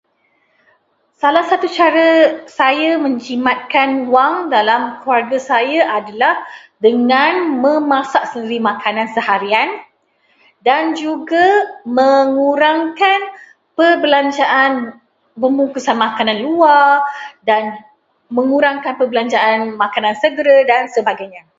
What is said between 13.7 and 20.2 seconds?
perbelanjaan membungkus makanan luar, mengurangkan perbelanjaan makanan